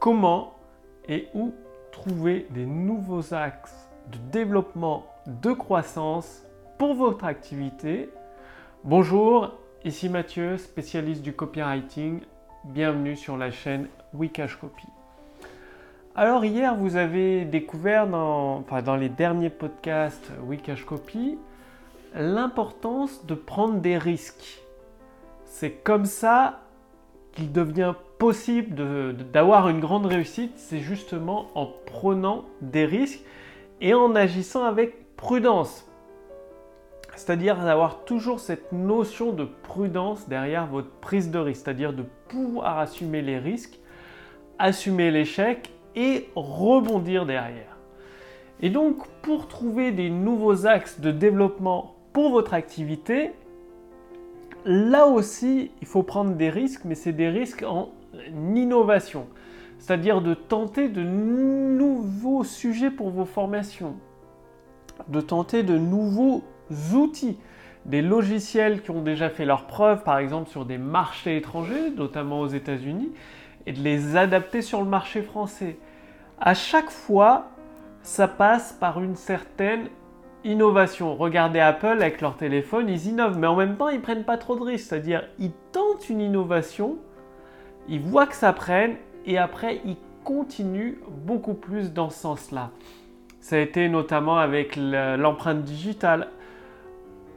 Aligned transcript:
comment 0.00 0.54
et 1.08 1.28
où 1.34 1.52
trouver 1.92 2.46
des 2.50 2.64
nouveaux 2.64 3.34
axes 3.34 3.90
de 4.10 4.18
développement, 4.32 5.04
de 5.26 5.52
croissance 5.52 6.42
pour 6.78 6.94
votre 6.94 7.26
activité. 7.26 8.08
Bonjour, 8.82 9.52
ici 9.84 10.08
Mathieu, 10.08 10.56
spécialiste 10.56 11.20
du 11.20 11.34
copywriting. 11.34 12.22
Bienvenue 12.64 13.14
sur 13.14 13.36
la 13.36 13.50
chaîne 13.50 13.88
Wikash 14.14 14.56
Copy. 14.56 14.86
Alors 16.16 16.46
hier, 16.46 16.74
vous 16.74 16.96
avez 16.96 17.44
découvert 17.44 18.06
dans, 18.06 18.64
les 18.98 19.10
derniers 19.10 19.50
podcasts 19.50 20.32
Wikash 20.46 20.84
Copy 20.86 21.36
l'importance 22.14 23.26
de 23.26 23.34
prendre 23.34 23.80
des 23.80 23.98
risques. 23.98 24.62
C'est 25.44 25.72
comme 25.72 26.06
ça 26.06 26.60
qu'il 27.32 27.52
devient 27.52 27.94
possible 28.20 29.14
d'avoir 29.32 29.70
une 29.70 29.80
grande 29.80 30.04
réussite, 30.04 30.52
c'est 30.56 30.80
justement 30.80 31.46
en 31.54 31.66
prenant 31.86 32.44
des 32.60 32.84
risques 32.84 33.24
et 33.80 33.94
en 33.94 34.14
agissant 34.14 34.62
avec 34.62 35.16
prudence. 35.16 35.90
C'est-à-dire 37.16 37.56
d'avoir 37.56 38.04
toujours 38.04 38.38
cette 38.38 38.72
notion 38.72 39.32
de 39.32 39.46
prudence 39.62 40.28
derrière 40.28 40.66
votre 40.66 40.90
prise 41.00 41.30
de 41.30 41.38
risque, 41.38 41.62
c'est-à-dire 41.64 41.94
de 41.94 42.04
pouvoir 42.28 42.78
assumer 42.78 43.22
les 43.22 43.38
risques, 43.38 43.80
assumer 44.58 45.10
l'échec 45.10 45.70
et 45.96 46.28
rebondir 46.36 47.24
derrière. 47.24 47.78
Et 48.60 48.68
donc, 48.68 49.08
pour 49.22 49.48
trouver 49.48 49.92
des 49.92 50.10
nouveaux 50.10 50.66
axes 50.66 51.00
de 51.00 51.10
développement 51.10 51.94
pour 52.12 52.32
votre 52.32 52.52
activité, 52.52 53.30
là 54.66 55.06
aussi, 55.06 55.70
il 55.80 55.86
faut 55.86 56.02
prendre 56.02 56.34
des 56.34 56.50
risques, 56.50 56.82
mais 56.84 56.94
c'est 56.94 57.14
des 57.14 57.30
risques 57.30 57.64
en 57.66 57.88
innovation. 58.56 59.26
C'est-à-dire 59.78 60.20
de 60.20 60.34
tenter 60.34 60.88
de 60.88 61.02
nouveaux 61.02 62.44
sujets 62.44 62.90
pour 62.90 63.10
vos 63.10 63.24
formations, 63.24 63.96
de 65.08 65.20
tenter 65.20 65.62
de 65.62 65.78
nouveaux 65.78 66.42
outils, 66.94 67.38
des 67.86 68.02
logiciels 68.02 68.82
qui 68.82 68.90
ont 68.90 69.00
déjà 69.00 69.30
fait 69.30 69.46
leurs 69.46 69.66
preuves, 69.66 70.02
par 70.02 70.18
exemple 70.18 70.50
sur 70.50 70.66
des 70.66 70.76
marchés 70.76 71.38
étrangers, 71.38 71.90
notamment 71.96 72.40
aux 72.40 72.46
États-Unis, 72.46 73.10
et 73.66 73.72
de 73.72 73.80
les 73.80 74.16
adapter 74.16 74.60
sur 74.60 74.80
le 74.80 74.88
marché 74.88 75.22
français. 75.22 75.78
À 76.38 76.54
chaque 76.54 76.90
fois, 76.90 77.48
ça 78.02 78.28
passe 78.28 78.72
par 78.72 79.02
une 79.02 79.16
certaine 79.16 79.88
innovation. 80.44 81.14
Regardez 81.16 81.60
Apple 81.60 81.86
avec 81.86 82.20
leur 82.20 82.36
téléphone, 82.36 82.88
ils 82.88 83.06
innovent, 83.06 83.38
mais 83.38 83.46
en 83.46 83.56
même 83.56 83.76
temps, 83.76 83.88
ils 83.88 84.00
prennent 84.00 84.24
pas 84.24 84.38
trop 84.38 84.56
de 84.56 84.62
risques. 84.62 84.88
C'est-à-dire, 84.88 85.24
ils 85.38 85.52
tentent 85.72 86.08
une 86.08 86.20
innovation, 86.20 86.96
ils 87.88 88.00
voient 88.00 88.26
que 88.26 88.34
ça 88.34 88.52
prenne, 88.52 88.96
et 89.26 89.38
après, 89.38 89.80
ils 89.84 89.96
continuent 90.24 90.98
beaucoup 91.08 91.54
plus 91.54 91.92
dans 91.92 92.10
ce 92.10 92.18
sens-là. 92.20 92.70
Ça 93.40 93.56
a 93.56 93.58
été 93.58 93.88
notamment 93.88 94.38
avec 94.38 94.76
l'empreinte 94.76 95.62
digitale. 95.62 96.28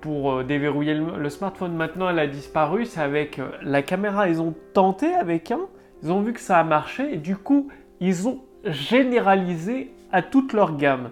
Pour 0.00 0.32
euh, 0.32 0.42
déverrouiller 0.42 0.94
le, 0.94 1.30
smartphone, 1.30 1.76
maintenant 1.76 2.10
elle 2.10 2.18
a 2.18 2.26
disparu. 2.26 2.86
C'est 2.86 3.00
avec 3.00 3.38
euh, 3.38 3.50
la 3.62 3.82
caméra. 3.82 4.28
Ils 4.28 4.40
ont 4.40 4.52
tenté 4.74 5.14
avec 5.14 5.52
un, 5.52 5.60
ils 6.02 6.10
ont 6.10 6.22
vu 6.22 6.32
que 6.32 6.40
ça 6.40 6.58
a 6.58 6.64
marché 6.64 7.14
et 7.14 7.18
du 7.18 7.36
coup, 7.36 7.68
ils 8.00 8.26
ont 8.26 8.40
généralisé 8.64 9.92
à 10.10 10.20
toute 10.22 10.54
leur 10.54 10.76
gamme. 10.76 11.10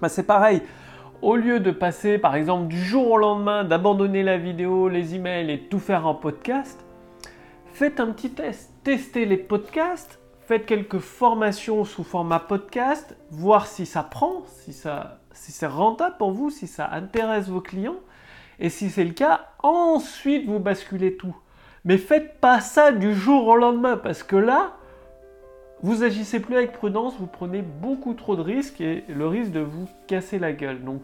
Bah, 0.00 0.08
c'est 0.08 0.22
pareil 0.22 0.62
au 1.22 1.36
lieu 1.36 1.60
de 1.60 1.70
passer 1.70 2.18
par 2.18 2.36
exemple 2.36 2.68
du 2.68 2.80
jour 2.82 3.10
au 3.10 3.16
lendemain, 3.16 3.64
d'abandonner 3.64 4.22
la 4.22 4.38
vidéo, 4.38 4.88
les 4.88 5.14
emails 5.14 5.50
et 5.50 5.58
tout 5.58 5.78
faire 5.78 6.06
en 6.06 6.14
podcast, 6.14 6.84
faites 7.78 8.00
un 8.00 8.08
petit 8.08 8.30
test. 8.30 8.72
Testez 8.82 9.24
les 9.24 9.36
podcasts, 9.36 10.18
faites 10.48 10.66
quelques 10.66 10.98
formations 10.98 11.84
sous 11.84 12.02
format 12.02 12.40
podcast, 12.40 13.16
voir 13.30 13.68
si 13.68 13.86
ça 13.86 14.02
prend, 14.02 14.42
si, 14.48 14.72
c'est 14.72 15.66
rentable 15.66 16.16
pour 16.18 16.32
vous, 16.32 16.50
si 16.50 16.66
ça 16.66 16.90
intéresse 16.90 17.46
vos 17.46 17.60
clients. 17.60 18.00
Et 18.58 18.68
si 18.68 18.90
c'est 18.90 19.04
le 19.04 19.12
cas, 19.12 19.46
ensuite 19.62 20.44
vous 20.48 20.58
basculez 20.58 21.16
tout. 21.16 21.36
Mais 21.84 21.98
faites 21.98 22.40
pas 22.40 22.60
ça 22.60 22.90
du 22.90 23.14
jour 23.14 23.46
au 23.46 23.54
lendemain 23.54 23.96
parce 23.96 24.24
que 24.24 24.34
là, 24.34 24.72
vous 25.80 26.02
agissez 26.02 26.40
plus 26.40 26.56
avec 26.56 26.72
prudence, 26.72 27.14
vous 27.20 27.28
prenez 27.28 27.62
beaucoup 27.62 28.14
trop 28.14 28.34
de 28.34 28.42
risques 28.42 28.80
et 28.80 29.04
le 29.08 29.28
risque 29.28 29.52
de 29.52 29.60
vous 29.60 29.86
casser 30.08 30.40
la 30.40 30.50
gueule. 30.50 30.82
Donc, 30.82 31.02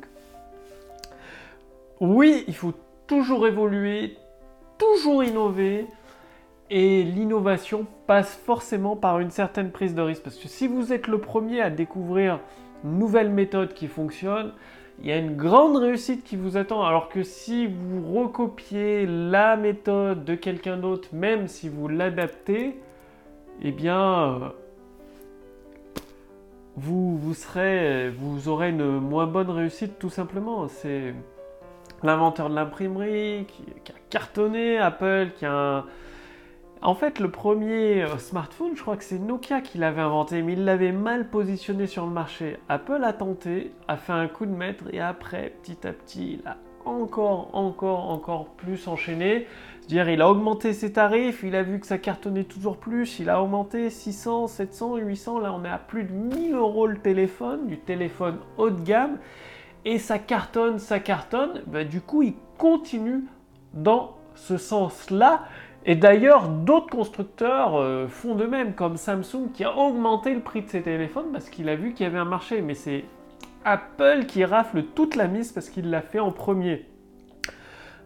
oui, 2.00 2.42
il 2.48 2.56
faut 2.56 2.74
toujours 3.06 3.46
évoluer, 3.46 4.18
toujours 4.76 5.22
innover. 5.22 5.86
Et 6.70 7.02
l'innovation 7.02 7.86
passe 8.06 8.34
forcément 8.34 8.96
par 8.96 9.20
une 9.20 9.30
certaine 9.30 9.70
prise 9.70 9.94
de 9.94 10.02
risque. 10.02 10.22
Parce 10.22 10.36
que 10.36 10.48
si 10.48 10.66
vous 10.66 10.92
êtes 10.92 11.06
le 11.08 11.18
premier 11.18 11.60
à 11.60 11.70
découvrir 11.70 12.40
une 12.84 12.98
nouvelle 12.98 13.30
méthode 13.30 13.74
qui 13.74 13.86
fonctionne, 13.86 14.52
il 15.00 15.08
y 15.08 15.12
a 15.12 15.16
une 15.18 15.36
grande 15.36 15.76
réussite 15.76 16.24
qui 16.24 16.36
vous 16.36 16.56
attend. 16.56 16.84
Alors 16.84 17.08
que 17.08 17.22
si 17.22 17.66
vous 17.66 18.02
recopiez 18.20 19.06
la 19.06 19.56
méthode 19.56 20.24
de 20.24 20.34
quelqu'un 20.34 20.76
d'autre, 20.76 21.08
même 21.12 21.48
si 21.48 21.68
vous 21.68 21.88
l'adaptez, 21.88 22.78
eh 23.62 23.72
bien, 23.72 24.40
euh, 24.42 24.48
vous, 26.76 28.48
aurez 28.48 28.70
une 28.70 28.98
moins 29.00 29.26
bonne 29.26 29.50
réussite 29.50 29.98
tout 29.98 30.10
simplement. 30.10 30.68
C'est 30.68 31.14
l'inventeur 32.02 32.50
de 32.50 32.54
l'imprimerie 32.54 33.46
qui, 33.46 33.90
a 33.92 33.98
cartonné, 34.10 34.78
Apple 34.78 35.30
qui 35.36 35.46
a. 35.46 35.84
En 36.82 36.94
fait, 36.94 37.18
le 37.18 37.30
premier 37.30 38.02
euh, 38.02 38.18
smartphone, 38.18 38.76
je 38.76 38.82
crois 38.82 38.96
que 38.96 39.04
c'est 39.04 39.18
Nokia 39.18 39.60
qui 39.62 39.78
l'avait 39.78 40.02
inventé, 40.02 40.42
mais 40.42 40.52
il 40.52 40.64
l'avait 40.64 40.92
mal 40.92 41.30
positionné 41.30 41.86
sur 41.86 42.04
le 42.04 42.12
marché. 42.12 42.58
Apple 42.68 43.02
a 43.02 43.12
tenté, 43.12 43.72
a 43.88 43.96
fait 43.96 44.12
un 44.12 44.28
coup 44.28 44.44
de 44.44 44.52
maître, 44.52 44.84
et 44.92 45.00
après, 45.00 45.54
petit 45.62 45.86
à 45.86 45.92
petit, 45.92 46.40
il 46.40 46.46
a 46.46 46.58
encore, 46.84 47.54
encore, 47.54 48.10
encore 48.10 48.46
plus 48.48 48.86
enchaîné. 48.88 49.46
C'est-à-dire, 49.80 50.08
il 50.10 50.22
a 50.22 50.30
augmenté 50.30 50.72
ses 50.72 50.92
tarifs, 50.92 51.42
il 51.42 51.54
a 51.56 51.62
vu 51.62 51.80
que 51.80 51.86
ça 51.86 51.98
cartonnait 51.98 52.44
toujours 52.44 52.76
plus, 52.76 53.18
il 53.18 53.28
a 53.28 53.42
augmenté 53.42 53.90
600, 53.90 54.46
700, 54.46 54.96
800, 54.96 55.38
là 55.40 55.52
on 55.52 55.64
est 55.64 55.70
à 55.70 55.78
plus 55.78 56.04
de 56.04 56.12
1000 56.12 56.54
euros 56.54 56.86
le 56.86 56.98
téléphone, 56.98 57.66
du 57.66 57.78
téléphone 57.78 58.38
haut 58.56 58.70
de 58.70 58.80
gamme, 58.80 59.18
et 59.84 59.98
ça 59.98 60.18
cartonne, 60.18 60.78
ça 60.78 61.00
cartonne, 61.00 61.62
bah, 61.66 61.84
du 61.84 62.00
coup 62.00 62.22
il 62.22 62.34
continue 62.56 63.24
dans 63.74 64.16
ce 64.34 64.56
sens-là. 64.56 65.44
Et 65.86 65.96
d'ailleurs, 65.96 66.48
d'autres 66.48 66.88
constructeurs 66.88 67.76
euh, 67.76 68.08
font 68.08 68.34
de 68.34 68.46
même, 68.46 68.74
comme 68.74 68.96
Samsung 68.96 69.50
qui 69.52 69.64
a 69.64 69.76
augmenté 69.76 70.32
le 70.32 70.40
prix 70.40 70.62
de 70.62 70.68
ses 70.68 70.82
téléphones 70.82 71.30
parce 71.32 71.50
qu'il 71.50 71.68
a 71.68 71.76
vu 71.76 71.92
qu'il 71.92 72.04
y 72.04 72.06
avait 72.06 72.18
un 72.18 72.24
marché. 72.24 72.62
Mais 72.62 72.74
c'est 72.74 73.04
Apple 73.64 74.24
qui 74.26 74.44
rafle 74.44 74.82
toute 74.82 75.14
la 75.14 75.28
mise 75.28 75.52
parce 75.52 75.68
qu'il 75.68 75.90
l'a 75.90 76.00
fait 76.00 76.20
en 76.20 76.32
premier. 76.32 76.86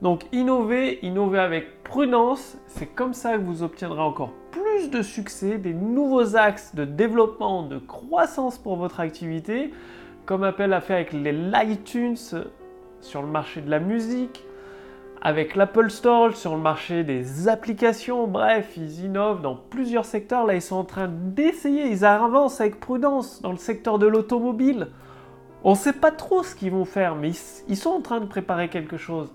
Donc 0.03 0.23
innover, 0.33 0.99
innover 1.05 1.39
avec 1.41 1.83
prudence, 1.83 2.57
c'est 2.67 2.87
comme 2.87 3.15
ça 3.15 3.37
que 3.37 3.43
vous 3.43 3.63
obtiendrez 3.63 4.01
encore 4.01 4.33
plus 4.53 4.91
de 4.91 5.03
succès, 5.03 5.59
des 5.59 5.75
nouveaux 5.75 6.37
axes 6.37 6.75
de 6.75 6.85
développement, 6.85 7.65
de 7.65 7.79
croissance 7.79 8.59
pour 8.59 8.77
votre 8.77 9.01
activité, 9.01 9.73
comme 10.25 10.45
Apple 10.45 10.73
a 10.73 10.81
fait 10.81 10.95
avec 10.95 11.13
les 11.13 11.35
iTunes 11.65 12.17
sur 13.01 13.23
le 13.23 13.29
marché 13.29 13.61
de 13.61 13.71
la 13.71 13.81
musique, 13.81 14.45
avec 15.21 15.57
l'Apple 15.57 15.91
Store 15.91 16.37
sur 16.37 16.55
le 16.55 16.63
marché 16.63 17.05
des 17.05 17.49
applications. 17.49 18.27
Bref, 18.27 18.77
ils 18.77 19.05
innovent 19.05 19.43
dans 19.43 19.57
plusieurs 19.57 20.05
secteurs. 20.05 20.47
Là, 20.47 20.55
ils 20.55 20.63
sont 20.63 20.77
en 20.77 20.85
train 20.85 21.09
d'essayer, 21.09 21.91
ils 21.91 22.05
avancent 22.05 22.61
avec 22.61 22.81
prudence 22.81 23.43
dans 23.43 23.51
le 23.51 23.59
secteur 23.59 23.99
de 23.99 24.07
l'automobile. 24.07 24.89
On 25.65 25.73
ne 25.73 25.77
sait 25.77 25.93
pas 25.93 26.13
trop 26.13 26.43
ce 26.43 26.55
qu'ils 26.55 26.71
vont 26.71 26.85
faire, 26.85 27.17
mais 27.17 27.33
ils, 27.69 27.77
sont 27.77 27.91
en 27.91 28.01
train 28.01 28.21
de 28.21 28.27
préparer 28.27 28.69
quelque 28.69 28.97
chose. 28.97 29.33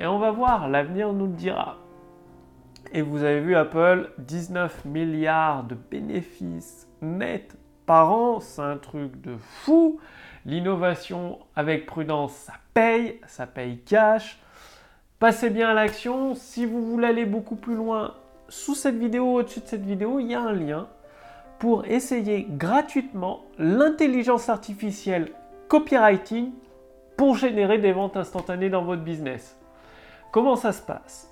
Et 0.00 0.06
on 0.06 0.18
va 0.18 0.30
voir, 0.30 0.68
l'avenir 0.68 1.12
nous 1.12 1.26
le 1.26 1.32
dira. 1.32 1.76
Et 2.92 3.02
vous 3.02 3.22
avez 3.22 3.40
vu 3.40 3.54
Apple, 3.54 4.10
19 4.18 4.86
milliards 4.86 5.64
de 5.64 5.74
bénéfices 5.74 6.88
nets 7.02 7.54
par 7.84 8.10
an, 8.12 8.40
c'est 8.40 8.62
un 8.62 8.78
truc 8.78 9.20
de 9.20 9.36
fou. 9.36 9.98
L'innovation 10.46 11.38
avec 11.56 11.86
prudence, 11.86 12.32
ça 12.32 12.54
paye, 12.72 13.20
ça 13.26 13.46
paye 13.46 13.78
cash. 13.80 14.40
Passez 15.18 15.50
bien 15.50 15.70
à 15.70 15.74
l'action. 15.74 16.34
Si 16.34 16.66
vous 16.66 16.82
voulez 16.82 17.06
aller 17.06 17.24
beaucoup 17.24 17.56
plus 17.56 17.74
loin, 17.74 18.14
sous 18.48 18.74
cette 18.74 18.96
vidéo, 18.96 19.34
au-dessus 19.34 19.60
de 19.60 19.66
cette 19.66 19.84
vidéo, 19.84 20.18
il 20.20 20.30
y 20.30 20.34
a 20.34 20.40
un 20.40 20.52
lien 20.52 20.88
pour 21.58 21.86
essayer 21.86 22.46
gratuitement 22.48 23.44
l'intelligence 23.58 24.48
artificielle 24.48 25.30
copywriting 25.68 26.52
pour 27.16 27.36
générer 27.36 27.78
des 27.78 27.92
ventes 27.92 28.16
instantanées 28.16 28.70
dans 28.70 28.84
votre 28.84 29.02
business. 29.02 29.56
Comment 30.32 30.56
ça 30.56 30.72
se 30.72 30.82
passe? 30.82 31.30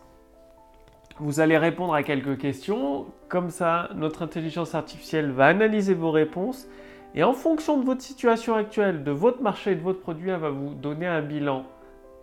Vous 1.19 1.40
allez 1.40 1.58
répondre 1.58 1.93
à 1.93 2.02
quelques 2.02 2.38
questions, 2.38 3.06
comme 3.29 3.50
ça 3.50 3.90
notre 3.94 4.23
intelligence 4.23 4.75
artificielle 4.75 5.31
va 5.31 5.46
analyser 5.46 5.93
vos 5.93 6.11
réponses 6.11 6.67
et 7.14 7.23
en 7.23 7.34
fonction 7.34 7.79
de 7.79 7.84
votre 7.84 8.00
situation 8.00 8.55
actuelle, 8.55 9.05
de 9.05 9.11
votre 9.11 9.43
marché 9.43 9.73
et 9.73 9.75
de 9.75 9.82
votre 9.82 10.00
produit, 10.00 10.31
elle 10.31 10.40
va 10.40 10.50
vous 10.50 10.73
donner 10.73 11.06
un 11.06 11.20
bilan 11.20 11.64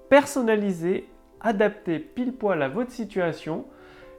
personnalisé, 0.09 1.07
adapté 1.41 1.99
pile 1.99 2.33
poil 2.33 2.61
à 2.61 2.69
votre 2.69 2.91
situation 2.91 3.65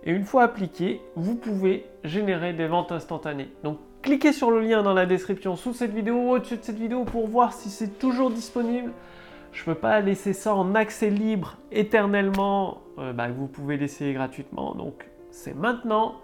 Et 0.04 0.12
une 0.12 0.24
fois 0.24 0.44
appliqué, 0.44 1.00
vous 1.16 1.36
pouvez 1.36 1.86
générer 2.04 2.52
des 2.52 2.66
ventes 2.66 2.92
instantanées. 2.92 3.50
Donc 3.62 3.78
cliquez 4.02 4.32
sur 4.32 4.50
le 4.50 4.60
lien 4.60 4.82
dans 4.82 4.94
la 4.94 5.06
description 5.06 5.56
sous 5.56 5.74
cette 5.74 5.92
vidéo 5.92 6.14
ou 6.14 6.30
au-dessus 6.30 6.56
de 6.56 6.62
cette 6.62 6.78
vidéo 6.78 7.04
pour 7.04 7.26
voir 7.26 7.52
si 7.52 7.68
c'est 7.68 7.98
toujours 7.98 8.30
disponible. 8.30 8.92
Je 9.52 9.62
ne 9.62 9.64
peux 9.66 9.74
pas 9.74 10.00
laisser 10.00 10.32
ça 10.32 10.54
en 10.54 10.74
accès 10.74 11.10
libre 11.10 11.58
éternellement. 11.72 12.78
Euh, 12.98 13.12
bah, 13.12 13.28
vous 13.28 13.46
pouvez 13.46 13.76
l'essayer 13.76 14.12
gratuitement. 14.12 14.74
Donc 14.74 15.06
c'est 15.30 15.54
maintenant. 15.54 16.16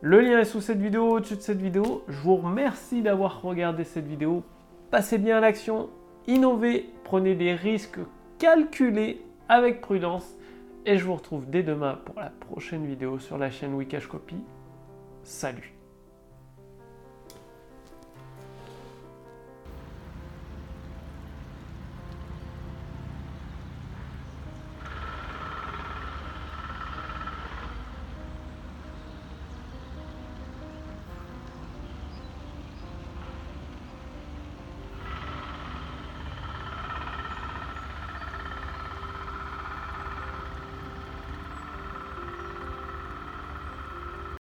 Le 0.00 0.20
lien 0.20 0.38
est 0.38 0.44
sous 0.44 0.60
cette 0.60 0.80
vidéo, 0.80 1.16
au-dessus 1.16 1.36
de 1.36 1.40
cette 1.40 1.60
vidéo. 1.60 2.04
Je 2.08 2.20
vous 2.20 2.36
remercie 2.36 3.02
d'avoir 3.02 3.42
regardé 3.42 3.84
cette 3.84 4.06
vidéo. 4.06 4.42
Passez 4.90 5.18
bien 5.18 5.38
à 5.38 5.40
l'action, 5.40 5.88
innovez, 6.26 6.90
prenez 7.04 7.34
des 7.34 7.54
risques 7.54 7.98
calculés 8.38 9.22
avec 9.48 9.80
prudence. 9.80 10.36
Et 10.86 10.98
je 10.98 11.04
vous 11.04 11.14
retrouve 11.14 11.48
dès 11.48 11.62
demain 11.62 11.98
pour 12.04 12.20
la 12.20 12.30
prochaine 12.30 12.86
vidéo 12.86 13.18
sur 13.18 13.38
la 13.38 13.50
chaîne 13.50 13.74
Wikash 13.74 14.06
Copy. 14.06 14.36
Salut 15.22 15.74